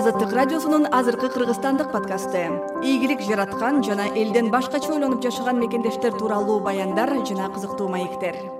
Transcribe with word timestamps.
азаттык 0.00 0.32
радиосунун 0.32 0.86
азыркы 0.98 1.28
кыргызстандык 1.28 1.90
подкасты. 1.92 2.46
Ийгилик 2.82 3.20
жараткан 3.20 3.82
жана 3.84 4.06
элден 4.08 4.48
башкача 4.54 4.94
ойлонуп 4.94 5.20
жашаган 5.26 5.60
мекендештер 5.60 6.16
тууралуу 6.16 6.58
баяндар 6.60 7.12
жана 7.28 7.50
кызыктуу 7.52 7.88
маектер 7.88 8.59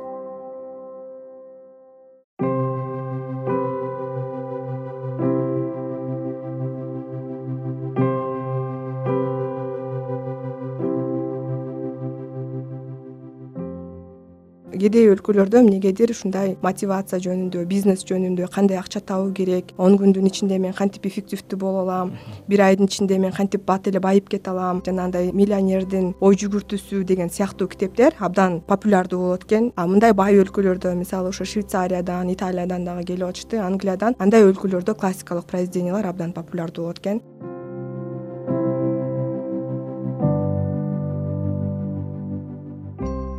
өлкөлөрдө 14.99 15.61
эмнегедир 15.61 16.11
ушундай 16.11 16.57
мотивация 16.63 17.21
жөнүндө 17.23 17.63
бизнес 17.71 18.03
жөнүндө 18.09 18.49
кандай 18.51 18.81
акча 18.81 18.99
табуу 19.01 19.31
керек? 19.33 19.71
Он 19.79 19.95
күндүн 20.01 20.27
ичинде 20.27 20.59
мен 20.59 20.75
кантип 20.75 21.07
эффективдүү 21.07 21.59
боло 21.61 21.85
алам? 21.85 22.11
Бир 22.49 22.65
айдын 22.67 22.91
ичинде 22.91 23.19
мен 23.23 23.31
кантип 23.33 23.63
бат 23.69 23.87
эле 23.87 24.03
байып 24.03 24.29
кете 24.29 24.51
алам? 24.51 24.83
Жанагындай 24.83 25.31
миллионердин 25.31 26.15
ой 26.21 26.35
жүгүртүүсү 26.43 27.05
деген 27.07 27.31
сыяктуу 27.31 27.69
китептер 27.71 28.19
абдан 28.19 28.61
популярдуу 28.67 29.21
болот 29.21 29.47
экен. 29.47 29.71
А 29.77 29.87
мындай 29.87 30.13
бай 30.13 30.41
өлкөлөрдө 30.43 30.97
мисалы 30.99 31.31
ошо 31.31 31.45
швейцариядан 31.45 32.35
италиядан 32.35 32.85
дагы 32.85 33.07
келип 33.13 33.31
атышты 33.31 33.63
англиядан 33.63 34.19
андай 34.19 34.43
өлкөлөрдө 34.51 34.99
классикалык 34.99 35.47
произведениялар 35.47 36.11
абдан 36.11 36.35
популярдуу 36.35 36.91
болот 36.91 36.99
экен 36.99 37.23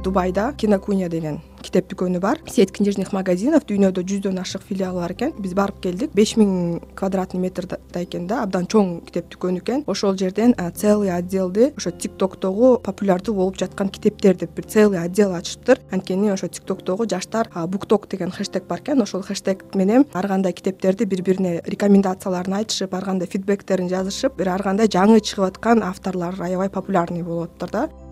дубайда 0.03 0.53
кинокуня 0.57 1.09
деген 1.09 1.39
китеп 1.61 1.91
дүкөнү 1.91 2.19
бар. 2.19 2.39
Сеть 2.49 2.71
книжных 2.73 3.11
магазинов 3.13 3.67
дүйнөдө 3.69 4.01
жүздөн 4.01 4.39
ашык 4.41 4.63
филиалы 4.65 5.03
бар 5.03 5.13
экен. 5.13 5.33
Биз 5.37 5.53
барып 5.53 5.77
келдик. 5.83 6.11
Беш 6.17 6.33
миң 6.39 6.81
квадратный 6.97 7.39
метрда 7.39 7.77
экен 8.01 8.25
да 8.27 8.41
абдан 8.43 8.65
чоң 8.65 9.05
китеп 9.05 9.29
дүкөнү 9.31 9.61
экен. 9.61 9.83
Ошол 9.87 10.17
жерден 10.17 10.55
целый 10.75 11.11
отделди 11.13 11.71
ошо 11.77 11.91
тик 11.91 12.17
токтогу 12.17 12.79
популярдуу 12.83 13.35
болуп 13.35 13.57
жаткан 13.61 13.89
китептер 13.89 14.35
деп 14.35 14.55
бир 14.55 14.65
целый 14.65 14.99
отдел 14.99 15.35
ачышыптыр 15.35 15.79
анткени 15.91 16.31
ошо 16.33 16.47
тик 16.47 16.65
токтогу 16.65 17.05
жаштар 17.05 17.49
букток 17.67 18.09
деген 18.09 18.31
хэштег 18.31 18.65
бар 18.67 18.79
экен. 18.79 19.01
Ошол 19.01 19.21
хэштег 19.21 19.75
менен 19.75 20.05
ар 20.13 20.27
кандай 20.27 20.53
китептерди 20.53 21.05
бири 21.05 21.21
бирине 21.21 21.61
рекомендацияларын 21.65 22.61
айтышып 22.63 22.93
ар 22.93 23.05
кандай 23.05 23.27
фидбектерин 23.27 23.89
жазышып 23.89 24.35
бир 24.35 24.49
ар 24.49 24.63
кандай 24.63 24.87
жаңы 24.87 25.21
чыгып 25.21 25.51
аткан 25.53 25.83
авторлор 25.83 26.41
аябай 26.41 26.69
популярный 26.69 27.21
болуп 27.21 27.51
атыптыр 27.51 27.69
да 27.69 28.10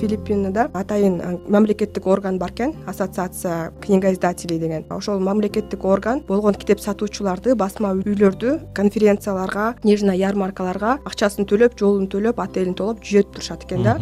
филиппинда 0.00 0.68
атайын 0.74 1.20
мамлекеттик 1.48 2.06
орган 2.06 2.38
бар 2.38 2.50
экен 2.50 2.74
ассоциация 2.86 3.72
книгоиздателей 3.82 4.58
деген. 4.58 4.84
Ошол 4.90 5.20
мамлекеттик 5.20 5.84
орган 5.84 6.22
болгон 6.28 6.54
китеп 6.54 6.80
сатуучуларды 6.80 7.54
басма 7.54 7.92
үйлөрдү 7.92 8.72
конференцияларга 8.74 9.74
книжный 9.82 10.18
ярмаркаларга 10.18 10.98
акчасын 11.04 11.46
төлөп 11.46 11.78
жолун 11.78 12.08
төлөп 12.08 12.40
отелин 12.40 12.74
төлөп 12.74 13.04
жиберип 13.04 13.34
турушат 13.36 13.64
экен 13.68 13.84
да 13.84 13.98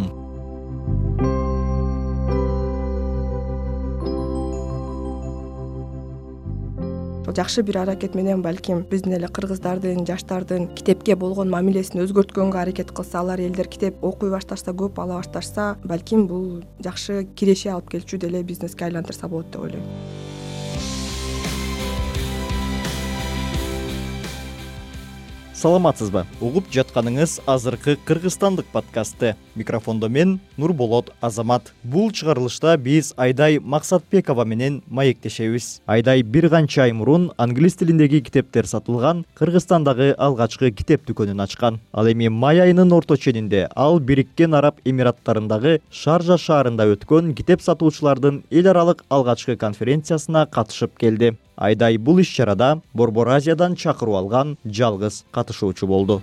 жакшы 7.37 7.63
бир 7.63 7.79
аракет 7.83 8.15
менен 8.15 8.43
балким 8.43 8.85
биздин 8.91 9.17
эле 9.19 9.29
кыргыздардын 9.29 10.07
жаштардын 10.09 10.69
китепке 10.75 11.17
болгон 11.17 11.51
мамилесин 11.53 12.01
өзгөрткөнгө 12.05 12.63
аракет 12.63 12.93
кылса 12.93 13.21
алар 13.21 13.41
элдер 13.41 13.69
китеп 13.69 14.03
окуй 14.05 14.31
башташса 14.31 14.73
көп 14.73 15.01
ала 15.03 15.21
башташса 15.21 15.77
балким 15.85 16.27
бул 16.31 16.63
жакшы 16.85 17.27
киреше 17.35 17.75
алып 17.75 17.93
келчү 17.97 18.19
деле 18.25 18.43
бизнеске 18.43 18.89
айлантырса 18.89 19.29
болот 19.29 19.53
деп 19.53 19.63
ойлойм 19.69 20.28
саламатсызбы? 25.59 26.23
Угуп 26.41 26.69
жатканыңыз 26.71 27.41
азыркы 27.51 27.97
кыргызстандык 28.07 28.67
подкастты. 28.71 29.35
Микрофондо 29.57 30.09
мен 30.09 30.39
нурболот 30.57 31.11
азамат. 31.21 31.73
Бул 31.83 32.13
чыгарылышта 32.13 32.77
биз 32.79 33.13
айдай 33.17 33.59
максатбекова 33.59 34.45
менен 34.45 34.83
маектешебиз. 34.87 35.81
Айдай 35.87 36.23
бир 36.23 36.49
канча 36.49 36.83
ай 36.83 36.93
мурун 36.93 37.33
англис 37.37 37.75
тилиндеги 37.75 38.21
китептер 38.21 38.67
сатылган 38.67 39.25
кыргызстандагы 39.35 40.15
алгачкы 40.17 40.71
китеп 40.71 41.03
дүкөнүн 41.09 41.43
ачкан. 41.43 41.81
Ал 41.93 42.07
эми 42.07 42.29
май 42.29 42.61
айынын 42.61 42.93
орто 42.93 43.17
ченинде 43.17 43.67
ал 43.75 43.99
бириккен 43.99 44.55
араб 44.55 44.79
эмираттарындагы 44.85 45.81
шаржа 45.91 46.39
шаарында 46.39 46.87
өткөн 46.95 47.35
китеп 47.35 47.67
сатуучулардын 47.67 48.45
эл 48.51 48.71
аралык 48.71 49.05
алгачкы 49.11 49.57
конференциясына 49.57 50.47
катышып 50.47 50.97
келди. 50.99 51.35
Айдай 51.59 51.97
бул 51.99 52.21
иш 52.23 52.29
чарада 52.31 52.81
борбор 52.95 53.29
азиядан 53.35 53.75
чакыруу 53.75 54.15
алган 54.15 54.57
жалгыз 54.65 55.25
катышуучу 55.49 55.87
болду. 55.87 56.23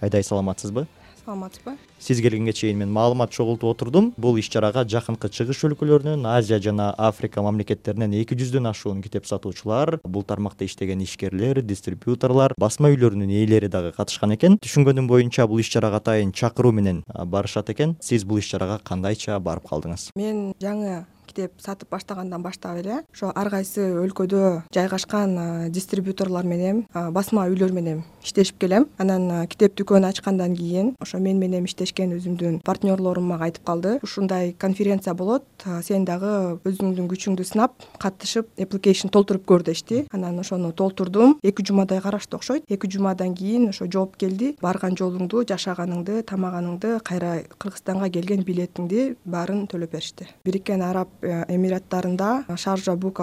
Айдай 0.00 0.22
саламатсызбы? 0.22 0.86
Саламатсызбы. 1.24 1.76
Сиз 1.98 2.20
келгенге 2.20 2.52
чейин 2.52 2.78
мен 2.78 2.92
маалымат 2.92 3.30
чогултуп 3.30 3.70
отурдум. 3.70 4.12
Бул 4.16 4.36
иш 4.36 4.48
чарага 4.48 4.84
жакынкы 4.84 5.30
чыгыш 5.30 5.64
өлкөлөрүнөн 5.66 6.26
азия 6.26 6.60
жана 6.60 6.92
африка 6.98 7.42
мамлекеттеринен 7.42 8.12
эки 8.20 8.36
жүздөн 8.38 8.68
ашуун 8.70 9.00
китеп 9.02 9.26
сатуучулар 9.26 9.98
бул 10.04 10.22
тармакта 10.22 10.66
иштеген 10.66 11.02
ишкерлер 11.02 11.62
дистрибьюторлор 11.62 12.54
басма 12.58 12.92
үйлөрүнүн 12.94 13.32
ээлери 13.40 13.72
дагы 13.72 13.92
катышкан 13.96 14.36
экен. 14.36 14.60
Түшүнгөнүм 14.62 15.08
боюнча 15.08 15.48
бул 15.48 15.58
иш 15.58 15.72
чарага 15.72 15.98
атайын 15.98 16.30
чакыруу 16.32 16.72
менен 16.72 17.02
барышат 17.08 17.70
экен. 17.70 17.96
Сиз 18.00 18.24
бул 18.24 18.38
иш 18.38 18.52
чарага 18.52 18.78
кандайча 18.84 19.40
барып 19.40 19.66
калдыңыз? 19.66 20.10
Мен 20.14 20.52
жаңы 20.62 21.06
китеп 21.36 21.52
сатып 21.60 21.90
баштагандан 21.92 22.42
баштап 22.42 22.78
эле 22.80 23.02
ошо 23.12 23.28
ар 23.36 23.50
кайсы 23.52 23.84
өлкөдө 24.00 24.62
жайгашкан 24.72 25.68
дистрибьюторлор 25.70 26.48
менен 26.48 26.86
басма 27.12 27.44
үйлөр 27.50 27.72
менен 27.76 28.04
иштешип 28.24 28.58
келем. 28.58 28.88
Анан 28.98 29.46
китеп 29.46 29.76
дүкөн 29.76 30.08
ачкандан 30.08 30.56
кийин 30.56 30.94
ошо 31.00 31.18
мен 31.18 31.38
менен 31.38 31.66
иштешкен 31.68 32.14
өзүмдүн 32.16 32.62
партнерлорум 32.64 33.28
мага 33.32 33.46
айтып 33.50 33.66
калды. 33.66 33.98
Ушундай 34.02 34.54
конференция 34.58 35.14
болот. 35.14 35.44
Сен 35.82 36.04
дагы 36.08 36.58
өзүңдүн 36.64 37.10
күчүңдү 37.12 37.44
сынап 37.44 37.84
катышып 38.02 38.48
application 38.58 39.12
толтуруп 39.12 39.44
көр 39.46 39.62
дешти. 39.66 40.06
Анан 40.12 40.40
ошону 40.40 40.72
толтурдум. 40.72 41.36
Эки 41.42 41.62
жумадай 41.62 42.00
карашты 42.00 42.36
окшойт. 42.36 42.64
Эки 42.68 42.90
жумадан 42.90 43.34
кийин 43.34 43.68
ошо 43.68 43.86
жооп 43.86 44.16
келди. 44.16 44.56
Барган 44.62 44.96
жолуңду 44.96 45.44
жашаганыңды 45.46 46.22
тамагыңды 46.26 46.98
кайра 47.04 47.44
кыргызстанга 47.58 48.10
келген 48.10 48.42
билетиңди 48.42 49.16
баарын 49.24 49.66
төлөп 49.70 49.92
беришти. 49.92 50.26
Бириккен 50.44 50.82
араб 50.82 51.08
эмираттарында 51.26 52.56
шаржа 52.56 52.96
бук 52.96 53.20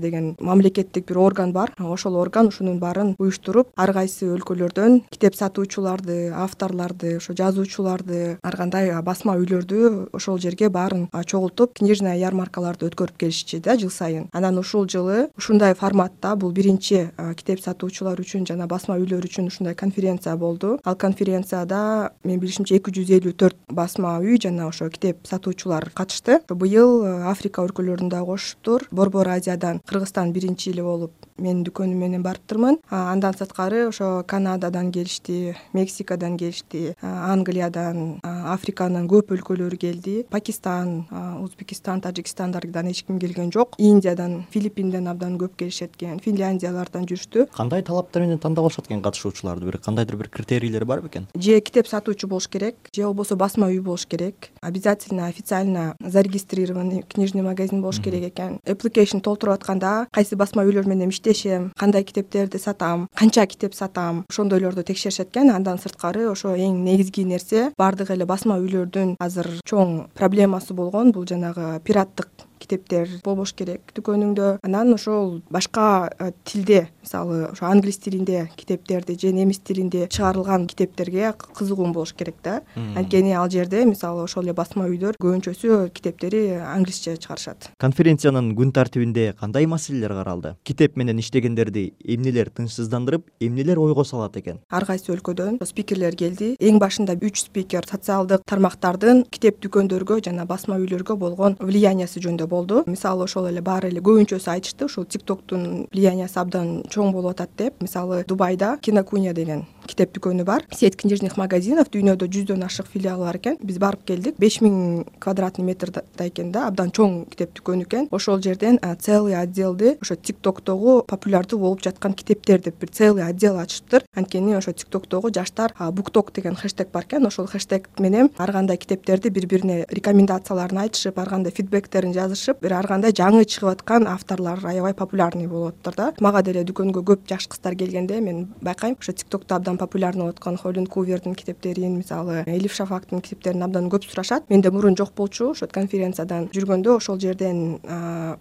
деген 0.00 0.36
мамлекеттик 0.40 1.06
бир 1.06 1.18
орган 1.18 1.52
бар. 1.52 1.72
Ошол 1.78 2.16
орган 2.16 2.48
ушунун 2.48 2.78
баарын 2.78 3.14
уюштуруп 3.18 3.68
ар 3.76 3.92
кайсы 3.92 4.26
өлкөлөрдөн 4.26 5.02
китеп 5.10 5.34
сатуучуларды 5.34 6.32
авторлорду 6.32 7.16
ошо 7.16 7.34
жазуучуларды 7.34 8.38
ар 8.42 8.56
кандай 8.56 8.92
басма 9.02 9.36
үйлөрдү 9.36 10.10
ошол 10.12 10.38
жерге 10.38 10.68
баарын 10.68 11.08
чогултуп 11.26 11.78
книжный 11.78 12.18
ярмаркаларды 12.20 12.88
өткөрүп 12.90 13.16
келишчү 13.18 13.60
да 13.60 13.76
жыл 13.76 13.90
сайын. 13.90 14.28
Анан 14.32 14.58
ушул 14.58 14.88
жылы 14.88 15.30
ушундай 15.36 15.74
форматта 15.74 16.36
бул 16.36 16.52
биринчи 16.52 17.10
китеп 17.36 17.60
сатуучулар 17.60 18.20
үчүн 18.20 18.46
жана 18.46 18.66
басма 18.66 18.98
үйлөр 19.00 19.26
үчүн 19.26 19.50
ушундай 19.50 19.74
конференция 19.74 20.36
болду. 20.36 20.78
Ал 20.84 20.96
конференцияда 20.96 22.12
менин 22.24 22.40
билишимче 22.40 22.76
эки 22.76 22.92
жүз 22.94 23.10
элүү 23.18 23.34
төрт 23.34 23.56
басма 23.68 24.18
үй 24.20 24.38
жана 24.40 24.68
ошо 24.68 24.88
китеп 24.90 25.26
сатуучулар 25.26 25.90
катышты. 25.94 26.40
Быйыл 26.48 27.24
африка 27.40 27.64
өлкөлөрүн 27.64 28.10
дагы 28.12 28.34
кошуптур 28.34 28.84
борбор 28.92 29.28
азиядан 29.32 29.80
кыргызстан 29.88 30.32
биринчи 30.32 30.74
эле 30.74 30.82
болуп 30.84 31.12
менин 31.40 31.62
дүкөнүм 31.64 31.96
менен 31.96 32.22
барыптырмын 32.22 32.76
андан 32.92 33.32
сырткары 33.32 33.86
ошо 33.88 34.22
канададан 34.28 34.90
келишти 34.92 35.54
мексикадан 35.72 36.36
келишти 36.36 36.92
англиядан 37.00 38.20
африканын 38.20 39.08
көп 39.08 39.32
өлкөлөрү 39.32 39.78
келди. 39.80 40.16
Пакистан 40.28 41.06
узбекистан 41.40 42.02
таджикстандардан 42.04 42.90
эч 42.90 43.04
ким 43.06 43.18
келген 43.18 43.48
жок. 43.52 43.72
Индиядан 43.78 44.44
филиппинден 44.52 45.08
абдан 45.08 45.38
көп 45.40 45.56
келишет 45.56 45.96
экен. 45.96 46.20
Финляндиялардан 46.20 47.08
жүрүштү. 47.08 47.46
Кандай 47.56 47.82
талаптар 47.82 48.26
менен 48.26 48.38
тандап 48.38 48.68
алышат 48.68 48.90
экен 48.90 49.00
катышуучуларды? 49.00 49.64
Бир 49.64 49.78
кандайдыр 49.78 50.16
бир 50.20 50.28
критерийлери 50.28 50.84
барбы 50.84 51.08
экен? 51.08 51.28
Же 51.34 51.60
китеп 51.60 51.88
сатуучу 51.88 52.28
болуш 52.28 52.48
керек 52.48 52.76
же 52.92 53.06
болбосо 53.06 53.36
басма 53.36 53.70
үй 53.70 53.80
болуш 53.80 54.04
керек. 54.06 54.50
Обязательно 54.60 55.26
официально 55.26 55.96
зарегистрированный 56.00 57.04
книжный 57.30 57.48
магазин 57.48 57.80
болуш 57.80 58.00
керек 58.00 58.32
экен. 58.32 58.58
Application 58.64 59.20
толтуруп 59.20 59.54
атканда 59.54 60.06
кайсы 60.12 60.36
басма 60.36 60.64
үйлөр 60.64 60.86
менен 60.88 61.10
иштешем 61.10 61.70
кандай 61.78 62.04
китептерди 62.04 62.58
сатам 62.58 63.08
канча 63.14 63.46
китеп 63.46 63.74
сатам 63.74 64.24
ошондойлорду 64.28 64.82
текшеришет 64.82 65.30
экен. 65.30 65.50
Андан 65.50 65.78
сырткары 65.78 66.28
ошо 66.30 66.56
эң 66.56 66.82
негизги 66.84 67.22
нерсе 67.22 67.70
баардык 67.78 68.10
эле 68.10 68.26
басма 68.26 68.58
үйлөрдүн 68.58 69.16
азыр 69.20 69.60
чоң 69.64 70.10
проблемасы 70.14 70.74
болгон. 70.74 71.12
Бул 71.12 71.26
жанагы 71.26 71.80
пираттык 71.84 72.28
китептер 72.60 73.08
болбош 73.24 73.54
керек. 73.56 73.92
Дүкөнүңдө 73.96 74.60
анан 74.66 74.94
ошол 74.94 75.40
башка 75.50 76.10
э, 76.18 76.30
тилде 76.44 76.88
мисалы 77.02 77.46
ошо 77.50 77.66
англис 77.66 77.98
тилинде 77.98 78.48
китептерди 78.56 79.16
же 79.18 79.32
немис 79.32 79.58
тилинде 79.58 80.06
чыгарылган 80.08 80.66
китептерге 80.66 81.32
кызыгуум 81.32 81.92
болуш 81.92 82.12
керек 82.14 82.36
да. 82.44 82.60
Анткени 82.96 83.32
ал 83.32 83.50
жерде 83.50 83.84
мисалы 83.84 84.22
ошол 84.24 84.44
эле 84.44 84.52
басма 84.52 84.86
үйдөр 84.90 85.16
көбүнчөсү 85.20 85.90
китептери 85.94 86.60
англисче 86.60 87.16
чыгарышат. 87.16 87.70
Конференциянын 87.78 88.52
күн 88.58 88.72
тартибинде 88.72 89.34
кандай 89.40 89.66
маселелер 89.66 90.12
каралды? 90.20 90.54
Китеп 90.64 90.96
менен 90.96 91.18
иштегендерди 91.20 91.94
эмнелер 92.04 92.50
тынчсыздандырып 92.50 93.26
эмнелер 93.40 93.78
ойго 93.78 94.04
салат 94.04 94.36
экен? 94.36 94.60
Ар 94.70 94.84
кайсы 94.84 95.12
өлкөдөн 95.14 95.60
спикерлер 95.64 96.16
келди. 96.16 96.54
Эң 96.60 96.80
башында 96.82 97.16
үч 97.20 97.46
спикер 97.46 97.86
социалдык 97.88 98.44
тармактардын 98.46 99.24
китеп 99.30 99.60
дүкөндөргө 99.64 100.20
жана 100.26 100.46
басма 100.46 100.78
үйлөргө 100.80 101.16
болгон 101.20 101.56
влияниясы 101.60 102.20
жөнүндө 102.20 102.49
болду. 102.50 102.82
Мисалы 102.86 103.24
ошол 103.24 103.48
эле 103.48 103.62
баары 103.62 103.88
эле 103.88 104.02
көбүнчөсү 104.04 104.50
айтышты 104.50 104.90
ушул 104.90 105.06
тик 105.06 105.22
токтун 105.24 105.86
влияниясы 105.94 106.40
абдан 106.42 106.82
чоң 106.90 107.14
болуп 107.14 107.36
атат 107.36 107.56
деп. 107.56 107.80
Мисалы 107.80 108.24
дубайда 108.26 108.76
кинокуня 108.82 109.32
деген 109.34 109.64
китеп 109.86 110.12
дүкөнү 110.14 110.44
бар. 110.44 110.62
Сеть 110.70 110.96
книжных 111.00 111.36
магазинов 111.40 111.88
дүйнөдө 111.90 112.28
жүздөн 112.30 112.62
ашык 112.66 112.86
филиалы 112.92 113.24
бар 113.26 113.38
экен. 113.40 113.56
Биз 113.62 113.78
барып 113.82 114.04
келдик. 114.06 114.36
Беш 114.38 114.60
миң 114.62 115.06
квадратный 115.18 115.64
метрда 115.66 116.04
экен 116.22 116.52
да 116.52 116.66
абдан 116.68 116.92
чоң 116.94 117.24
китеп 117.30 117.56
дүкөнү 117.58 117.86
экен. 117.88 118.08
Ошол 118.10 118.42
жерден 118.42 118.78
целый 119.00 119.34
отделди 119.34 119.96
ошо 120.00 120.14
тик 120.16 120.38
токтогу 120.42 121.02
популярдуу 121.08 121.58
болуп 121.58 121.82
жаткан 121.82 122.14
китептер 122.14 122.60
деп 122.60 122.78
бир 122.80 122.90
целый 122.90 123.24
отдел 123.24 123.58
ачышыптыр 123.58 124.04
анткени 124.14 124.54
ошо 124.54 124.72
тик 124.72 124.88
токтогу 124.88 125.32
жаштар 125.34 125.74
букток 125.92 126.32
деген 126.32 126.54
хэштег 126.54 126.90
бар 126.92 127.04
экен. 127.04 127.26
Ошол 127.26 127.46
хэштег 127.46 127.88
менен 127.98 128.30
ар 128.38 128.52
кандай 128.52 128.76
китептерди 128.76 129.28
бири 129.28 129.46
бирине 129.46 129.86
рекомендацияларын 129.90 130.84
айтышып 130.86 131.18
ар 131.18 131.28
кандай 131.28 131.52
фидбектерин 131.52 132.12
жазышып 132.14 132.39
бир 132.62 132.72
ар 132.78 132.86
кандай 132.86 133.12
жаңы 133.12 133.44
чыгып 133.44 133.70
аткан 133.70 134.06
авторлор 134.08 134.64
аябай 134.64 134.94
популярный 134.94 135.46
болуп 135.46 135.74
атыптыр 135.74 135.94
да. 135.96 136.12
Мага 136.20 136.42
деле 136.42 136.64
дүкөнгө 136.64 137.02
көп 137.04 137.26
жаш 137.28 137.48
кыздар 137.48 137.74
келгенде 137.76 138.20
мен 138.20 138.48
байкайм 138.60 138.96
ошо 138.98 139.12
тик 139.12 139.28
токто 139.28 139.56
абдан 139.56 139.78
популярный 139.78 140.22
болуп 140.22 140.38
аткан 140.38 140.56
холлин 140.56 140.86
кувердин 140.86 141.34
китептерин 141.34 141.98
мисалы 141.98 142.44
элиф 142.46 142.74
шафактын 142.74 143.20
китептерин 143.20 143.62
абдан 143.62 143.90
көп 143.90 144.08
сурашат. 144.08 144.48
Менде 144.48 144.70
мурун 144.70 144.96
жок 144.96 145.12
болчу 145.16 145.50
ошо 145.50 145.66
конференциядан 145.66 146.48
жүргөндө 146.54 146.96
ошол 146.96 147.18
жерден 147.20 147.80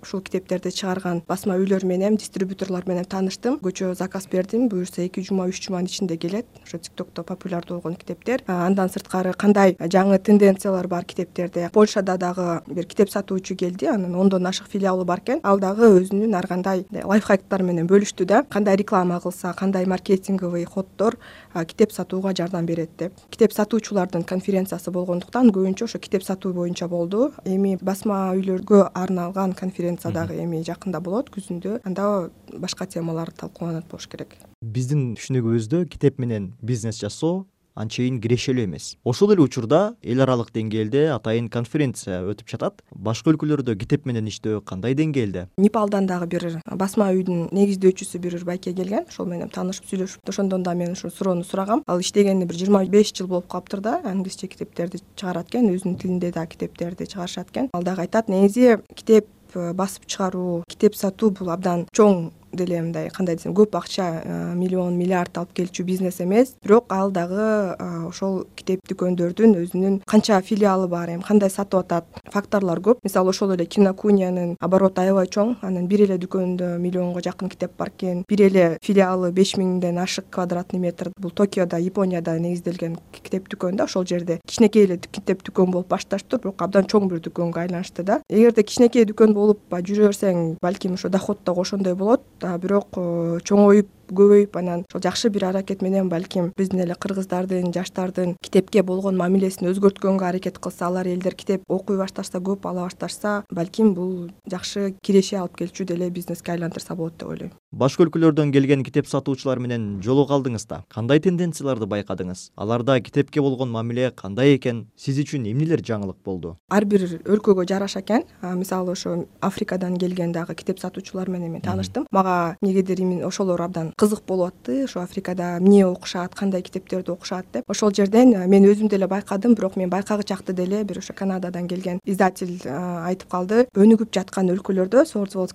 ушул 0.01 0.22
китептерди 0.22 0.72
чыгарган 0.72 1.24
басма 1.28 1.57
үйлөр 1.60 1.86
менен 1.86 2.18
дистрибьюторлор 2.18 2.88
менен 2.88 3.06
тааныштым 3.06 3.60
көчө 3.63 3.96
заказ 3.96 4.28
бердим 4.31 4.69
буюрса 4.69 5.01
эки 5.06 5.22
жума 5.22 5.48
үч 5.50 5.62
жуманын 5.66 5.88
ичинде 5.88 6.18
келет 6.18 6.46
ошо 6.63 6.78
тик 6.78 6.94
токто 6.96 7.24
популярдуу 7.24 7.80
болгон 7.80 7.96
китептер. 7.96 8.44
Андан 8.48 8.90
сырткары 8.90 9.34
кандай 9.34 9.75
жаңы 9.80 10.19
тенденциялар 10.19 10.88
бар 10.88 11.06
китептерде? 11.06 11.69
Польшада 11.74 12.18
дагы 12.18 12.62
бир 12.68 12.86
китеп 12.86 13.10
сатуучу 13.10 13.56
келди 13.56 13.88
анын 13.94 14.15
ондон 14.15 14.45
ашык 14.47 14.68
филиалы 14.69 15.06
бар 15.06 15.19
экен. 15.19 15.39
Ал 15.44 15.59
дагы 15.59 15.89
өзүнүн 16.00 16.36
ар 16.36 16.47
кандай 16.47 16.86
лайфхактар 16.91 17.63
менен 17.63 17.88
бөлүштү 17.88 18.25
да 18.25 18.44
кандай 18.44 18.77
реклама 18.77 19.19
кылса 19.19 19.53
кандай 19.53 19.86
маркетинговый 19.86 20.65
ходдор 20.65 21.18
китеп 21.53 21.91
сатууга 21.91 22.33
жардам 22.36 22.65
берет 22.65 22.89
деп. 22.97 23.13
Китеп 23.30 23.53
сатуучулардын 23.53 24.24
конференциясы 24.24 24.91
болгондуктан 24.91 25.51
көбүнчө 25.51 25.86
ошо 25.86 26.00
китеп 26.00 26.24
сатуу 26.24 26.53
боюнча 26.53 26.88
болду. 26.88 27.31
Эми 27.45 27.77
басма 27.81 28.31
үйлөргө 28.36 28.91
арналган 28.94 29.53
конференция 29.53 30.12
дагы 30.12 30.39
эми 30.44 30.63
жакында 30.63 31.01
болот 31.01 31.30
күзүндө. 31.33 31.81
Анда 31.86 32.30
башка 32.57 32.86
темалар 32.86 33.31
талкууланат 33.31 33.88
болуш 33.89 34.07
керек. 34.07 34.36
Биздин 34.62 35.15
түшүнүгүбүздө 35.15 35.86
китеп 35.89 36.19
менен 36.19 36.53
бизнес 36.62 37.00
жасоо 37.00 37.45
анчейин 37.79 38.19
кирешелүү 38.21 38.65
эмес. 38.67 38.97
Ошол 39.07 39.33
эле 39.33 39.43
учурда 39.45 39.95
эл 40.03 40.21
аралык 40.23 40.51
деңгээлде 40.55 41.05
атайын 41.15 41.47
конференция 41.53 42.19
өтүп 42.27 42.51
жатат 42.51 42.83
башка 42.91 43.31
өлкөлөрдө 43.31 43.77
китеп 43.79 44.05
менен 44.09 44.27
иштөө 44.27 44.61
кандай 44.67 44.97
деңгээлде? 44.99 45.47
Непалдан 45.57 46.09
дагы 46.09 46.27
бир 46.33 46.47
басма 46.75 47.09
үйдүн 47.15 47.49
негиздөөчүсү 47.55 48.19
бир 48.19 48.37
байке 48.45 48.73
келген. 48.75 49.07
Ошол 49.07 49.29
менен 49.31 49.51
таанышып 49.53 49.87
сүйлөшүп 49.89 50.33
ошондон 50.33 50.63
да 50.63 50.75
мен 50.75 50.93
ушул 50.97 51.13
суроону 51.15 51.47
сурагам. 51.47 51.83
Ал 51.87 52.03
иштегенине 52.03 52.45
бир 52.49 52.59
жыйырма 52.59 52.83
беш 52.91 53.13
жыл 53.15 53.27
болуп 53.31 53.47
калыптыр 53.47 53.81
да 53.81 53.99
англисче 54.03 54.47
китептерди 54.47 55.01
чыгарат 55.15 55.49
экен 55.49 55.71
өзүнүн 55.71 55.99
тилинде 56.01 56.31
дагы 56.35 56.55
китептерди 56.57 57.07
чыгарышат 57.07 57.51
экен. 57.51 57.69
Ал 57.73 57.83
дагы 57.83 58.07
айтат 58.07 58.29
негизи 58.29 58.79
китеп 58.95 59.27
э, 59.53 59.73
басып 59.73 60.05
чыгаруу 60.05 60.63
китеп 60.67 60.95
сатуу 60.95 61.31
бул 61.31 61.51
абдан 61.53 61.87
чоң 61.95 62.31
деле 62.54 62.81
мындай 62.81 63.10
кандай 63.10 63.36
десем 63.36 63.54
көп 63.54 63.75
акча 63.78 64.07
э, 64.24 64.54
миллион 64.56 64.98
миллиард 64.98 65.38
алып 65.38 65.54
келчү 65.57 65.84
бизнес 65.84 66.19
эмес. 66.22 66.56
Бирок 66.63 66.86
ал 66.90 67.12
дагы 67.12 67.75
э, 67.75 68.07
ошол 68.07 68.46
китеп 68.56 68.81
дүкөндөрдүн 68.90 69.56
өзүнүн 69.63 70.00
канча 70.10 70.42
филиалы 70.42 70.88
бар 70.88 71.13
эми 71.13 71.25
кандай 71.25 71.50
сатып 71.50 71.84
атат 71.84 72.06
факторлор 72.31 72.81
көп. 72.81 73.04
Мисалы 73.04 73.30
ошол 73.30 73.54
эле 73.56 73.66
кинокунянын 73.66 74.56
обороту 74.62 75.01
аябай 75.01 75.28
чоң 75.28 75.57
анын 75.62 75.88
бир 75.88 76.06
эле 76.07 76.18
дүкөнүндө 76.22 76.78
миллионго 76.80 77.22
жакын 77.25 77.50
китеп 77.50 77.78
бар 77.78 77.94
экен. 77.94 78.24
Бир 78.28 78.46
эле 78.48 78.66
филиалы 78.84 79.31
беш 79.31 79.56
миңден 79.57 80.00
ашык 80.01 80.30
квадратный 80.31 80.80
метр. 80.80 81.12
Бул 81.19 81.31
токиодо 81.31 81.78
японияда 81.78 82.38
негизделген 82.40 82.98
китеп 83.12 83.50
дүкөн 83.51 83.78
да 83.78 83.86
ошол 83.86 84.06
жерде 84.06 84.40
кичинекей 84.48 84.86
эле 84.86 84.98
китеп 84.98 85.44
дүкөн 85.46 85.72
болуп 85.72 85.90
башташыптыр 85.94 86.42
бирок 86.44 86.62
абдан 86.62 86.90
чоң 86.90 87.10
бир 87.10 87.22
дүкөнгө 87.24 87.66
айланышты 87.66 88.04
да. 88.04 88.22
Эгерде 88.30 88.63
кичинекей 88.63 89.06
дүкөн 89.10 89.34
болуп 89.34 89.62
жүрө 89.69 90.10
берсең 90.10 90.57
балким 90.62 90.94
ошо 90.98 91.10
доход 91.10 91.40
дагы 91.46 91.62
ошондой 91.62 91.96
болот 91.96 92.24
бирок 92.41 92.97
э, 92.97 93.39
чоңоюп 93.44 93.89
көбөйүп 94.11 94.57
анан 94.59 94.83
ошол 94.89 95.01
жакшы 95.03 95.29
бир 95.29 95.45
аракет 95.50 95.81
менен 95.81 96.09
балким 96.09 96.51
биздин 96.57 96.83
эле 96.85 96.95
кыргыздардын 96.95 97.73
жаштардын 97.73 98.35
китепке 98.41 98.83
болгон 98.83 99.17
мамилесин 99.17 99.69
өзгөрткөнгө 99.71 100.25
аракет 100.25 100.59
кылса 100.59 100.88
алар 100.88 101.07
элдер 101.07 101.35
китеп 101.35 101.63
окуй 101.67 101.97
башташса 101.97 102.39
көп 102.39 102.67
ала 102.69 102.88
башташса 102.88 103.44
балким 103.51 103.94
бул 103.94 104.29
жакшы 104.50 104.94
киреше 105.01 105.38
алып 105.38 105.57
келчү 105.61 105.85
деле 105.85 106.09
бизнеске 106.09 106.51
айлантырса 106.53 106.95
болот 106.95 107.17
деп 107.19 107.29
ойлойм. 107.29 107.51
Башка 107.71 108.03
өлкөлөрдөн 108.03 108.51
келген 108.51 108.83
китеп 108.83 109.07
сатуучулар 109.07 109.59
менен 109.61 110.01
жолуга 110.01 110.33
алдыңыз 110.33 110.65
да. 110.67 110.83
Кандай 110.89 111.19
тенденцияларды 111.21 111.85
байкадыңыз? 111.85 112.50
Аларда 112.57 113.00
китепке 113.00 113.41
болгон 113.41 113.69
мамиле 113.69 114.09
кандай 114.09 114.55
экен? 114.55 114.88
Сиз 114.97 115.19
үчүн 115.21 115.45
эмнелер 115.51 115.83
жаңылык 115.85 116.17
болду? 116.25 116.55
Ар 116.73 116.85
бир 116.89 117.05
өлкөгө 117.19 117.67
жараша 117.69 118.01
экен. 118.01 118.25
Мисалы 118.41 118.95
ошо 118.97 119.27
африкадан 119.41 119.97
келген 119.97 120.31
дагы 120.33 120.55
китеп 120.55 120.79
сатуучулар 120.79 121.29
менен 121.29 121.51
мен 121.51 121.62
тааныштым 121.62 122.07
мага 122.12 122.57
эмнегедир 122.62 123.00
именно 123.01 123.27
ошолор 123.27 123.62
абдан 123.62 123.94
кызык 124.00 124.24
болуп 124.28 124.54
атты 124.54 124.84
ошо 124.86 125.01
африкада 125.01 125.57
эмне 125.57 125.86
окушат 125.86 126.36
кандай 126.36 126.62
китептерди 126.62 127.12
окушат 127.12 127.46
деп. 127.54 127.63
Ошол 127.68 127.92
жерден 127.92 128.34
э, 128.34 128.48
мен 128.48 128.63
өзүм 128.63 128.88
деле 128.90 129.07
байкадым 129.07 129.56
бирок 129.56 129.75
мен 129.75 129.90
байкагычакты 129.90 130.54
деле 130.54 130.84
бир 130.84 131.00
ошо 131.00 131.13
канададан 131.13 131.68
келген 131.68 132.00
издатель 132.06 132.62
э, 132.63 133.06
айтып 133.06 133.30
калды. 133.30 133.68
Өнүгүп 133.75 134.13
жаткан 134.13 134.50
өлкөлөрдө 134.56 135.04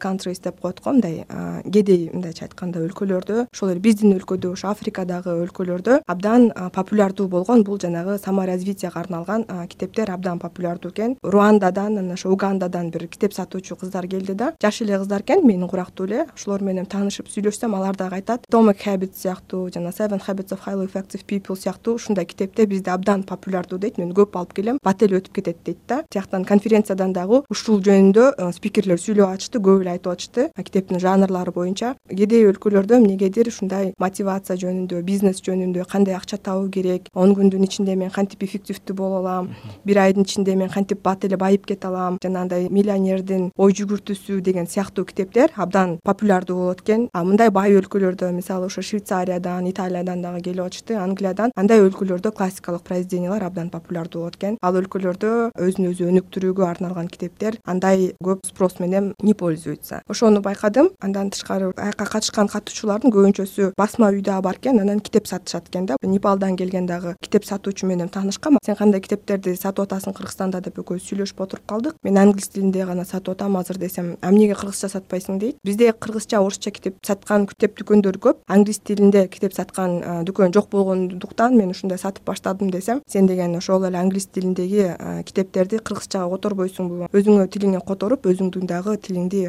countries 0.04 0.42
деп 0.42 0.60
коет 0.60 0.80
го 0.84 0.92
мындай 0.92 1.24
э, 1.28 1.62
кедей 1.70 2.10
мындайча 2.12 2.44
айтканда 2.44 2.84
өлкөлөрдө. 2.84 3.46
Ошол 3.52 3.70
эле 3.70 3.80
биздин 3.80 4.12
өлкөдө 4.18 4.52
ошо 4.52 4.68
африкадагы 4.68 5.30
өлкөлөрдө 5.46 6.02
абдан 6.06 6.50
популярдуу 6.72 7.28
болгон 7.28 7.64
бул 7.64 7.80
жанагы 7.80 8.18
саморазвитияга 8.18 9.00
арналган 9.00 9.46
китептер 9.68 10.10
абдан 10.10 10.38
популярдуу 10.38 10.90
экен. 10.92 11.16
Руандадан 11.22 11.98
анан 11.98 12.12
ошо 12.12 12.30
угандадан 12.30 12.90
бир 12.90 13.06
китеп 13.08 13.32
сатуучу 13.32 13.76
кыздар 13.76 14.06
келди 14.06 14.34
да. 14.34 14.52
Жаш 14.60 14.82
эле 14.82 14.98
кыздар 14.98 15.22
экен 15.22 15.46
менин 15.46 15.68
курактуу 15.68 16.06
эле. 16.06 16.26
Ошолор 16.34 16.62
менен 16.62 16.86
таанышып 16.86 17.28
сүйлөшсөм 17.28 17.76
алар 17.76 17.96
дагы 17.96 18.16
айтат 18.16 18.33
atomic 18.36 18.84
habits 18.86 19.22
сыяктуу 19.22 19.70
жана 19.74 19.92
seven 19.92 20.20
habits 20.20 20.52
of 20.52 20.60
highly 20.66 20.86
effective 20.86 21.24
people 21.26 21.56
сыяктуу. 21.56 21.94
Ушундай 21.94 22.24
китептер 22.24 22.66
бизде 22.66 22.90
абдан 22.90 23.22
популярдуу 23.22 23.78
дейт. 23.78 23.98
Мен 23.98 24.12
көп 24.12 24.36
алып 24.36 24.52
келем. 24.54 24.78
Бат 24.82 25.02
эле 25.02 25.18
өтүп 25.18 25.40
кетет 25.40 25.58
дейт 25.64 25.78
да. 25.88 26.02
Тияктан 26.10 26.44
конференциядан 26.44 27.12
дагы 27.12 27.42
ушул 27.50 27.80
жөнүндө 27.80 28.24
э, 28.38 28.52
спикерлер 28.52 28.98
сүйлөп 28.98 29.34
атышты 29.34 29.60
көп 29.62 29.82
эле 29.82 29.94
айтып 29.94 30.12
атышты 30.12 30.48
китептин 30.58 31.00
жанрлары 31.00 31.52
боюнча 31.54 31.94
кедей 32.08 32.46
өлкөлөрдө 32.48 32.98
эмнегедир 32.98 33.48
ушундай 33.48 33.92
мотивация 33.98 34.56
жөнүндө 34.60 35.02
бизнес 35.06 35.42
жөнүндө 35.44 35.84
кандай 35.90 36.16
акча 36.16 36.38
табуу 36.38 36.70
керек? 36.70 37.08
Он 37.14 37.34
күндүн 37.36 37.64
ичинде 37.66 37.96
мен 37.96 38.10
кантип 38.10 38.42
эффективдүү 38.46 38.96
боло 38.96 39.20
алам? 39.22 39.50
Бир 39.84 40.00
айдын 40.04 40.24
ичинде 40.24 40.56
мен 40.56 40.70
кантип 40.70 41.02
бат 41.04 41.24
эле 41.24 41.36
байып 41.36 41.66
кете 41.66 41.88
алам? 41.88 42.18
Жанагындай 42.24 42.68
миллионердин 42.70 43.50
ой 43.56 43.72
жүгүртүүсү 43.76 44.40
деген 44.40 44.66
сыяктуу 44.66 45.04
китептер 45.04 45.52
абдан 45.56 45.98
популярдуу 46.04 46.56
болот 46.56 46.80
экен. 46.82 47.08
А 47.12 47.24
мындай 47.24 47.50
бай 47.50 47.74
өлкөлөрдө 47.78 48.23
мисалы 48.32 48.66
ошо 48.66 48.82
швейцариядан 48.82 49.68
италиядан 49.70 50.22
дагы 50.22 50.40
келип 50.40 50.64
атышты. 50.64 50.96
Англиядан 50.96 51.52
андай 51.56 51.80
өлкөлөрдө 51.84 52.32
классикалык 52.32 52.82
произведениялар 52.82 53.44
абдан 53.44 53.70
популярдуу 53.70 54.22
болот 54.22 54.36
экен 54.36 54.58
ал 54.62 54.78
өлкөлөрдө 54.80 55.50
өзүн 55.58 55.90
өзү 55.90 56.08
өнүктүрүүгө 56.10 56.66
арналган 56.66 57.08
китептер 57.08 57.58
андай 57.64 58.14
көп 58.24 58.46
спрос 58.46 58.78
менен 58.80 59.12
не 59.22 59.34
пользуются 59.34 60.02
ошону 60.08 60.40
байкадым. 60.40 60.90
Андан 61.00 61.30
тышкары 61.30 61.72
аяка 61.76 62.06
катышкан 62.06 62.48
катышуулардын 62.48 63.12
көбүнчөсү 63.12 63.72
басма 63.76 64.10
үй 64.12 64.22
дагы 64.22 64.42
бар 64.42 64.58
экен 64.60 64.80
анан 64.80 65.00
китеп 65.00 65.26
сатышат 65.26 65.68
экен 65.68 65.86
да. 65.86 65.96
Непалдан 66.02 66.56
келген 66.56 66.86
дагы 66.86 67.16
китеп 67.20 67.44
сатуучу 67.44 67.86
менен 67.86 68.08
таанышкам. 68.08 68.58
Сен 68.64 68.76
кандай 68.76 69.00
китептерди 69.00 69.56
сатып 69.56 69.86
атасың 69.86 70.14
кыргызстанда 70.16 70.60
деп 70.64 70.78
экөөбүз 70.78 71.08
сүйлөшүп 71.08 71.40
отуруп 71.40 71.66
калдык. 71.66 71.96
Мен 72.02 72.18
англис 72.18 72.48
тилинде 72.48 72.84
гана 72.84 73.04
сатып 73.04 73.34
атам 73.34 73.56
азыр 73.56 73.78
десем 73.78 74.16
эмнеге 74.22 74.54
кыргызча 74.54 74.88
сатпайсың? 74.88 75.38
дейт. 75.38 75.56
Бизде 75.64 75.92
кыргызча 75.92 76.40
орусча 76.40 76.70
китеп 76.70 76.96
саткан 77.06 77.46
китеп 77.46 77.78
дүкөндөр 77.78 78.13
көп. 78.18 78.42
Англис 78.48 78.78
тилинде 78.78 79.26
китеп 79.28 79.54
саткан 79.54 80.24
дүкөн 80.28 80.52
жок 80.54 80.70
болгондуктан 80.70 81.56
мен 81.56 81.70
ушундай 81.70 81.98
сатып 81.98 82.24
баштадым 82.26 82.70
десем 82.70 83.02
сен 83.08 83.26
деген 83.26 83.56
ошол 83.56 83.84
эле 83.88 83.98
англис 83.98 84.26
тилиндеги 84.26 84.90
китептерди 85.26 85.78
кыргызчага 85.78 86.30
которбойсуңбу 86.36 87.08
өзүңө 87.12 87.48
тилиңе 87.48 87.80
которуп 87.86 88.26
өзүңдүн 88.30 88.66
дагы 88.70 88.96
тилиңди 88.96 89.44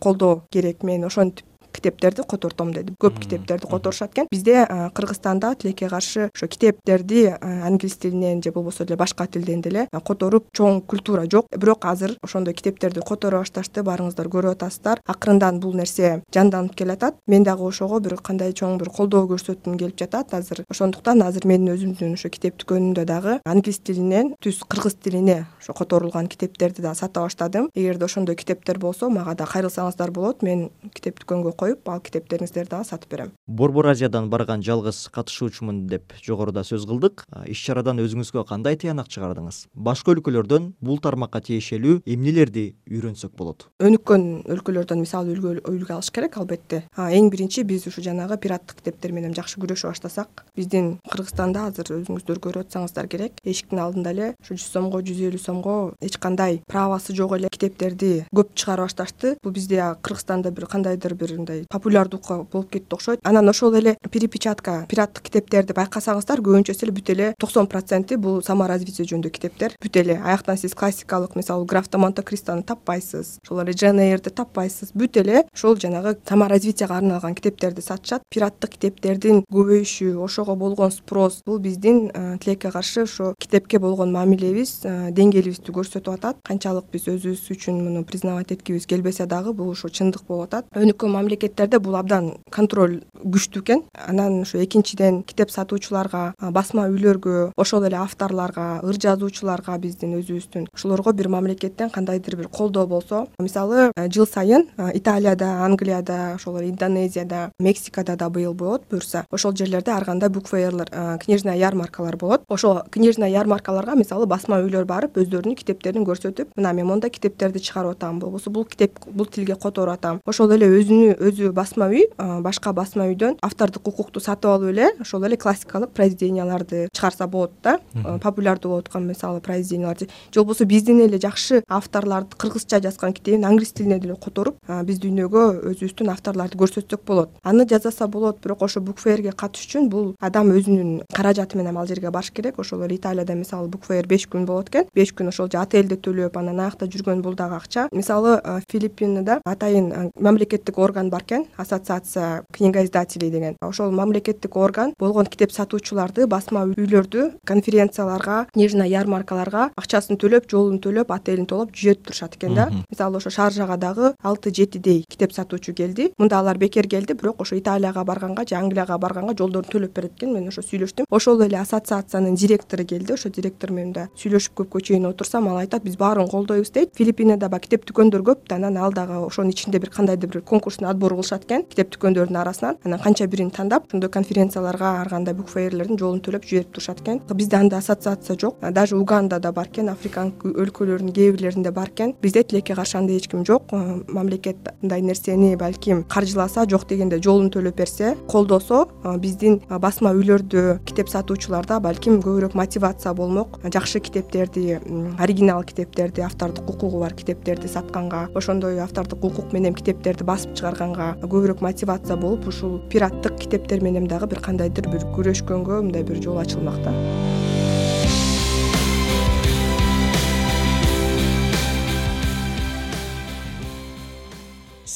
колдоо 0.00 0.42
керек. 0.50 0.82
Мен 0.82 1.04
ошентип 1.04 1.44
китептерди 1.76 2.24
котортом 2.26 2.72
деди 2.72 2.94
көп 3.00 3.20
китептерди 3.20 3.66
которушат 3.66 4.12
экен. 4.12 4.26
Бизде 4.30 4.66
кыргызстанда 4.94 5.54
тилекке 5.54 5.88
каршы 5.88 6.30
ошо 6.34 6.48
китептерди 6.48 7.36
англис 7.40 7.96
тилинен 7.96 8.42
же 8.42 8.52
болбосо 8.52 8.84
деле 8.84 8.96
башка 8.96 9.26
тилден 9.26 9.60
деле 9.62 9.88
которуп 10.04 10.48
чоң 10.56 10.80
культура 10.86 11.26
жок. 11.30 11.46
Бирок 11.56 11.84
азыр 11.84 12.16
ошондой 12.22 12.54
китептерди 12.54 13.00
которо 13.00 13.42
башташты 13.44 13.82
баарыңыздар 13.82 14.28
көрүп 14.32 14.56
атасыздар. 14.56 15.00
Акырындан 15.06 15.60
бул 15.60 15.74
нерсе 15.74 16.22
жанданып 16.34 16.74
келатат. 16.74 17.16
Мен 17.26 17.44
дагы 17.44 17.66
ошого 17.66 18.00
бир 18.00 18.16
кандай 18.16 18.52
чоң 18.52 18.78
бир 18.78 18.90
колдоо 18.90 19.26
көрсөткүм 19.30 19.76
келип 19.78 19.98
жатат. 19.98 20.34
Азыр 20.34 20.64
ошондуктан 20.70 21.22
азыр 21.22 21.46
менин 21.46 21.74
өзүмдүн 21.74 22.14
ошо 22.16 22.30
китеп 22.30 22.58
дүкөнүмдө 22.62 23.04
дагы 23.04 23.38
англис 23.44 23.78
тилинен 23.78 24.34
түз 24.42 24.62
кыргыз 24.68 24.96
тилине 25.02 25.46
ошо 25.60 25.74
которулган 25.74 26.26
китептерди 26.28 26.82
да 26.82 26.94
сата 26.94 27.20
баштадым. 27.20 27.70
Эгерде 27.74 28.04
ошондой 28.04 28.36
китептер 28.36 28.78
болсо 28.78 29.10
мага 29.10 29.34
да 29.34 29.44
кайрылсаңыздар 29.44 30.10
болот. 30.10 30.42
Мен 30.42 30.70
китеп 30.94 31.20
дүкөнгө 31.20 31.52
коюп 31.66 31.88
ал 31.90 32.00
китептериңиздерди 32.04 32.70
дагы 32.70 32.86
сатып 32.86 33.10
берем. 33.10 33.32
Борбор 33.46 33.88
азиядан 33.90 34.28
барган 34.30 34.62
жалгыз 34.62 35.08
катышуучумун 35.14 35.86
деп 35.90 36.14
жогоруда 36.22 36.62
сөз 36.66 36.86
кылдык. 36.86 37.24
Иш 37.46 37.62
чарадан 37.66 37.98
өзүңүзгө 38.02 38.44
кандай 38.46 38.76
тыянак 38.78 39.10
чыгардыңыз? 39.10 39.66
Башка 39.74 40.14
өлкөлөрдөн 40.14 40.72
бул 40.80 41.00
тармакка 41.02 41.40
тиешелүү 41.42 42.02
эмнелерди 42.06 42.76
үйрөнсөк 42.90 43.34
болот? 43.38 43.66
Өнүккөн 43.82 44.46
өлкөлөрдөн 44.54 45.02
мисалы 45.02 45.34
үлгү 45.34 45.92
алыш 45.96 46.12
керек 46.14 46.38
албетте. 46.38 46.84
Эң 46.96 47.30
биринчи 47.32 47.64
биз 47.66 47.88
ушу 47.90 48.04
жанагы 48.04 48.38
пираттык 48.38 48.78
китептер 48.82 49.14
менен 49.16 49.34
жакшы 49.34 49.60
күрөшүп 49.62 49.90
баштасак 49.90 50.44
биздин 50.56 50.96
кыргызстанда 51.10 51.66
азыр 51.70 51.96
өзүңүздөр 51.98 52.42
көрүп 52.46 52.66
атсаңыздар 52.66 53.08
керек. 53.10 53.40
Эшиктин 53.44 53.82
алдында 53.82 54.12
эле 54.14 54.30
ушу 54.42 54.54
жүз 54.54 54.68
сомго 54.76 55.02
жүз 55.02 55.22
элүү 55.30 55.42
сомго 55.42 55.76
эч 56.00 56.18
кандай 56.22 56.60
правасы 56.70 57.14
жок 57.16 57.36
эле 57.38 57.50
китептерди 57.52 58.26
көп 58.34 58.54
чыгара 58.54 58.86
башташты 58.86 59.36
бул 59.42 59.52
бизде 59.56 59.82
кыргызстанда 60.02 60.50
бир 60.50 60.66
кандайдыр 60.66 61.14
бир 61.14 61.36
мындай 61.36 61.55
популярдуукка 61.70 62.44
болуп 62.52 62.70
кетти 62.70 62.94
окшойт. 62.94 63.20
Анан 63.24 63.48
ошол 63.48 63.74
эле 63.74 63.96
перепечатка 64.10 64.86
пираттык 64.88 65.24
китептерди 65.28 65.72
байкасаңыздар 65.72 66.42
көбүнчөсү 66.44 66.86
эле 66.86 66.92
бүт 66.92 67.10
эле 67.14 67.34
токсон 67.40 67.66
проценти 67.66 68.16
бул 68.16 68.42
саморазвитие 68.42 69.06
жөнүндө 69.06 69.30
китептер. 69.30 69.76
Бүт 69.82 69.96
эле 69.96 70.20
аяктан 70.22 70.58
сиз 70.58 70.74
классикалык 70.74 71.36
мисалы 71.36 71.66
графто 71.66 71.98
монте 71.98 72.22
кристону 72.22 72.62
таппайсыз 72.62 73.38
ошол 73.44 73.60
эле 73.64 73.72
жен 73.72 74.00
эйрди 74.00 74.30
таппайсыз. 74.30 74.92
Бүт 74.94 75.16
эле 75.22 75.44
ошол 75.54 75.76
жанагы 75.76 76.16
саморазвитияга 76.28 76.96
арналган 76.96 77.34
китептерди 77.34 77.80
сатышат. 77.80 78.22
Пираттык 78.30 78.76
китептердин 78.76 79.44
көбөйүшү 79.52 80.16
ошого 80.22 80.56
болгон 80.56 80.90
спрос 80.90 81.42
бул 81.46 81.58
биздин 81.58 82.10
тилекке 82.40 82.70
каршы 82.70 83.02
ошо 83.02 83.34
китепке 83.38 83.78
болгон 83.78 84.12
мамилебиз 84.12 84.82
деңгээлибизди 84.84 85.72
көрсөтүп 85.72 86.14
атат. 86.14 86.36
Канчалык 86.46 86.90
биз 86.92 87.06
өзүбүз 87.08 87.46
үчүн 87.54 87.80
муну 87.84 88.04
признавать 88.04 88.52
эткибиз 88.52 88.86
келбесе 88.86 89.26
дагы 89.26 89.52
бул 89.52 89.70
ошо 89.70 89.88
чындык 89.88 90.26
болуп 90.28 90.48
атат. 90.48 90.66
Өнүккөн 90.74 91.12
мамлекеттерде 91.36 91.78
бул 91.78 91.96
абдан 91.96 92.36
контроль 92.50 93.02
күчтүү 93.20 93.62
экен. 93.62 93.82
Анан 93.92 94.42
ошо 94.42 94.62
экинчиден 94.62 95.22
китеп 95.22 95.50
сатуучуларга 95.50 96.34
басма 96.40 96.86
үйлөргө 96.88 97.52
ошол 97.56 97.84
эле 97.84 97.96
авторлорго 97.96 98.80
ыр 98.82 98.96
жазуучуларга 98.96 99.76
биздин 99.78 100.16
өзүбүздүн 100.20 100.68
ошолорго 100.72 101.12
бир 101.12 101.28
мамлекеттен 101.28 101.90
кандайдыр 101.90 102.36
бир 102.36 102.48
колдоо 102.48 102.86
болсо. 102.86 103.26
Мисалы 103.38 103.90
жыл 104.08 104.26
сайын 104.26 104.68
италияда 104.94 105.64
англияда 105.64 106.34
ошол 106.36 106.58
эле 106.60 106.70
индонезияда 106.70 107.50
мексикада 107.58 108.16
да 108.16 108.30
быйыл 108.30 108.54
болот. 108.54 108.84
Буюрса 108.90 109.26
ошол 109.30 109.52
жерлерде 109.56 109.90
ар 109.90 110.04
кандай 110.04 110.28
букфейерлер 110.28 110.90
книжная 111.18 111.56
ярмаркалар 111.56 112.16
болот. 112.16 112.42
Ошол 112.48 112.80
книжная 112.90 113.28
ярмаркаларга 113.28 113.94
мисалы 113.96 114.26
басма 114.26 114.60
үйлөр 114.62 114.84
барып 114.84 115.18
өздөрүнүн 115.18 115.56
китептерин 115.56 116.06
көрсөтүп 116.06 116.56
мына 116.56 116.72
мен 116.72 116.86
мондай 116.86 117.10
китептерди 117.10 117.58
чыгарып 117.58 117.96
атам 117.96 118.20
болбосо 118.20 118.50
бул 118.50 118.64
китеп 118.64 118.98
бул 119.06 119.26
тилге 119.26 119.56
которуп 119.56 119.94
атам 119.94 120.20
ошол 120.26 120.52
эле 120.52 120.68
өзүнүн 120.68 121.16
өзү 121.28 121.52
басма 121.52 121.88
үй 121.92 122.06
башка 122.16 122.72
басма 122.72 123.06
үйдөн 123.10 123.38
автордук 123.42 123.88
укукту 123.88 124.20
сатып 124.20 124.50
алып 124.50 124.72
эле 124.72 124.90
ошол 125.00 125.24
эле 125.28 125.36
классикалык 125.36 125.90
произведенияларды 125.92 126.88
чыгарса 126.92 127.26
болот 127.26 127.52
да 127.62 127.78
популярдуу 128.22 128.72
болуп 128.72 128.86
аткан 128.86 129.06
мисалы 129.06 129.40
произведенияларды. 129.40 130.08
Же 130.32 130.40
болбосо 130.40 130.64
биздин 130.64 131.00
эле 131.00 131.18
жакшы 131.18 131.62
авторлорду 131.68 132.36
кыргызча 132.36 132.80
жазган 132.80 133.12
китебин 133.12 133.44
англис 133.44 133.72
тилине 133.72 133.98
деле 133.98 134.16
которуп 134.16 134.56
биз 134.84 135.00
дүйнөгө 135.02 135.44
өзүбүздүн 135.72 136.10
авторлорду 136.12 136.58
көрсөтсөк 136.58 137.04
болот. 137.06 137.30
Аны 137.42 137.66
жасаса 137.68 138.06
болот 138.06 138.40
бирок 138.42 138.62
ошо 138.62 138.80
букфейрге 138.80 139.32
катышыш 139.32 139.66
үчүн 139.66 139.88
бул 139.90 140.14
адам 140.20 140.52
өзүнүн 140.54 141.02
каражаты 141.12 141.58
менен 141.58 141.76
ал 141.76 141.86
жерге 141.86 142.10
барыш 142.10 142.30
керек. 142.30 142.58
Ошол 142.58 142.84
эле 142.86 142.96
италияда 142.96 143.34
мисалы 143.34 143.68
букфейр 143.68 144.06
беш 144.06 144.28
күн 144.30 144.46
болот 144.46 144.68
экен. 144.70 144.86
Беш 144.94 145.12
күн 145.12 145.28
ошол 145.28 145.50
отельди 145.52 145.96
төлөп 145.96 146.36
анан 146.38 146.60
аякта 146.60 146.86
жүргөн 146.86 147.22
бул 147.22 147.34
дагы 147.34 147.56
акча. 147.56 147.88
Мисалы 147.92 148.40
филиппинда 148.70 149.40
атайын 149.44 150.12
мамлекеттик 150.20 150.78
орган 150.78 151.10
бар 151.16 151.24
экен 151.24 151.46
ассоциация 151.56 152.44
книгоиздателей 152.52 153.30
деген. 153.30 153.56
Ошол 153.60 153.90
мамлекеттик 153.90 154.56
орган 154.56 154.92
болгон 154.98 155.26
китеп 155.26 155.52
сатуучуларды 155.52 156.26
басма 156.26 156.66
үйлөрдү 156.66 157.40
конференцияларга 157.46 158.46
книжный 158.52 158.90
ярмаркаларга 158.90 159.70
акчасын 159.76 160.20
төлөп 160.20 160.50
жолун 160.50 160.78
төлөп 160.78 161.12
отелин 161.14 161.46
толоп 161.46 161.74
жиберип 161.74 162.04
турушат 162.04 162.36
экен 162.36 162.54
да. 162.54 162.68
Мисалы 162.90 163.16
ошо 163.16 163.30
шааржага 163.30 163.76
дагы 163.76 164.12
алты 164.22 164.52
жетидей 164.54 165.04
китеп 165.08 165.32
сатуучу 165.32 165.74
келди. 165.74 166.12
Мында 166.18 166.40
алар 166.40 166.58
бекер 166.58 166.86
келди 166.88 167.14
бирок 167.14 167.40
ошо 167.40 167.58
италияга 167.58 168.04
барганга 168.04 168.44
же 168.48 168.56
англияга 168.56 168.98
барганга 168.98 169.34
жолдорун 169.36 169.70
төлөп 169.70 169.94
берет 169.94 170.12
экен. 170.16 170.34
Мен 170.34 170.48
ошо 170.48 170.60
сүйлөштүм. 170.60 171.06
Ошол 171.10 171.42
эле 171.42 171.58
ассоциациянын 171.58 172.34
директору 172.34 172.84
келди. 172.84 173.12
Ошо 173.12 173.30
директор 173.30 173.70
менен 173.70 173.86
мындай 173.86 174.08
сүйлөшүп 174.18 174.56
көпкө 174.60 174.82
чейин 174.82 175.06
отурсам 175.06 175.48
ал 175.48 175.60
айтат 175.62 175.84
биз 175.84 175.96
баарын 175.96 176.28
колдойбуз 176.28 176.70
дейт. 176.74 176.90
Филиппинада 176.96 177.48
баягы 177.48 177.68
китеп 177.68 177.86
дүкөндөр 177.86 178.22
көп 178.26 178.48
да 178.48 178.56
анан 178.56 178.76
ал 178.76 178.92
дагы 178.92 179.20
ошонун 179.26 179.52
ичинде 179.52 179.78
бир 179.78 179.90
кандайдыр 179.90 180.28
бир 180.28 180.42
конкурсный 180.42 180.88
отбор 180.88 181.05
кылышат 181.14 181.44
экен. 181.44 181.64
Китеп 181.64 181.92
дүкөндөрдүн 181.94 182.36
арасынан 182.36 182.78
анан 182.84 183.00
канча 183.00 183.26
бирин 183.26 183.50
тандап 183.50 183.86
ошондой 183.88 184.10
конференцияларга 184.10 185.00
ар 185.00 185.08
кандай 185.08 185.34
букфейерлердин 185.34 185.98
жолун 185.98 186.20
төлөп 186.20 186.44
жиберип 186.44 186.72
турушат 186.72 187.00
экен. 187.00 187.20
Бизде 187.34 187.56
андай 187.56 187.78
ассоциация 187.78 188.36
жок. 188.40 188.56
Даже 188.72 188.96
угандада 188.96 189.52
бар 189.52 189.68
экен 189.68 189.88
африкан 189.88 190.32
өлкөлөрүнүн 190.42 191.12
кээ 191.12 191.32
бирлеринде 191.32 191.70
бар 191.70 191.90
экен. 191.90 192.14
Бизде 192.22 192.42
тилекке 192.42 192.74
каршы 192.74 192.98
андай 192.98 193.16
эч 193.18 193.28
ким 193.28 193.44
жок. 193.44 193.70
Мамлекет 193.72 194.56
мындай 194.82 195.00
нерсени 195.02 195.54
балким 195.56 196.04
каржыласа 196.04 196.66
жок 196.68 196.88
дегенде 196.88 197.20
жолун 197.22 197.50
төлөп 197.50 197.76
берсе 197.76 198.16
колдосо 198.28 198.86
биздин 199.18 199.60
басма 199.68 200.12
үйлөрдө 200.16 200.80
китеп 200.86 201.08
сатуучуларда 201.08 201.80
балким 201.80 202.20
көбүрөөк 202.20 202.54
мотивация 202.54 203.12
болмок. 203.14 203.60
Жакшы 203.62 204.00
китептерди 204.00 204.80
оригинал 205.18 205.62
китептерди 205.64 206.20
автордук 206.20 206.70
укугу 206.70 207.00
бар 207.00 207.14
китептерди 207.14 207.68
сатканга 207.68 208.28
ошондой 208.34 208.80
автордук 208.80 209.24
укук 209.24 209.52
менен 209.52 209.74
китептерди 209.74 210.24
басып 210.24 210.54
чыгарганга 210.54 210.95
көбүрөөк 210.96 211.62
мотивация 211.64 212.16
болуп 212.16 212.48
ушул 212.48 212.78
пираттык 212.92 213.38
китептер 213.44 213.82
менен 213.84 214.08
дагы 214.08 214.30
бир 214.32 214.40
кандайдыр 214.44 214.88
бир 214.92 215.08
күрөшкөнгө 215.16 215.82
мындай 215.88 216.06
бир 216.06 216.22
жол 216.24 216.40
ачылмак 216.42 216.82
да 216.84 216.94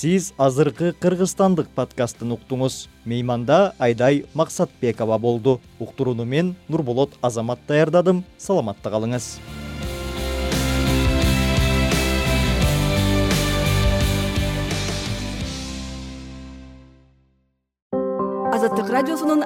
сиз 0.00 0.30
азыркы 0.40 0.94
кыргызстандык 0.96 1.68
подкастын 1.76 2.32
уктуңуз. 2.32 2.86
Мейманда 3.04 3.74
айдай 3.78 4.24
максатбекова 4.32 5.18
болду. 5.18 5.60
Уктурууну 5.78 6.24
мен 6.24 6.54
нурболот 6.68 7.18
азамат 7.20 7.60
даярдадым. 7.68 8.24
Саламатта 8.38 8.88
калыңыз 8.88 9.34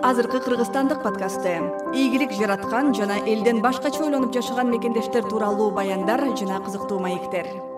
азыркы 0.05 0.39
кыргызстандык 0.41 1.03
подкасты. 1.03 1.55
Ийгилик 1.95 2.33
жараткан 2.37 2.93
жана 2.95 3.17
элден 3.25 3.63
башкача 3.65 4.05
ойлонуп 4.05 4.35
жашаган 4.35 4.71
мекендештер 4.71 5.25
тууралуу 5.31 5.71
баяндар 5.71 6.29
жана 6.37 6.61
кызыктуу 6.61 6.99
маектер 7.01 7.74